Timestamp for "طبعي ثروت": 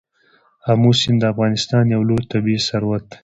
2.31-3.03